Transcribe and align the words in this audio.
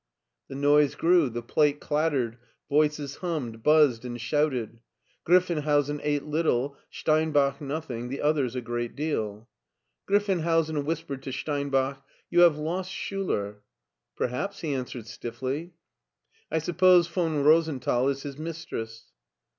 The 0.47 0.55
noise 0.55 0.95
grew, 0.95 1.29
the 1.29 1.43
plate 1.43 1.79
clattered, 1.79 2.39
voices 2.67 3.17
hummed, 3.17 3.61
buzzed, 3.61 4.03
and 4.03 4.19
shouted. 4.19 4.79
Griff 5.25 5.51
enhousen 5.51 5.99
ate 6.03 6.23
little, 6.23 6.75
Stein 6.89 7.31
bach 7.31 7.61
nothing, 7.61 8.09
the 8.09 8.19
others 8.19 8.55
a 8.55 8.61
great 8.61 8.95
deal. 8.95 9.47
Griffenhousen 10.09 10.85
whispered 10.85 11.21
to 11.21 11.31
Steinbach:" 11.31 12.01
You 12.31 12.39
have 12.39 12.57
lost 12.57 12.91
Schuler." 12.91 13.61
'* 13.87 14.15
Perhiaps," 14.17 14.61
he 14.61 14.73
answered 14.73 15.05
stiffly." 15.05 15.73
I 16.51 16.57
suppose 16.57 17.07
von 17.07 17.43
Rosenthal 17.43 18.09
is 18.09 18.23
his 18.23 18.39
mistress." 18.39 19.11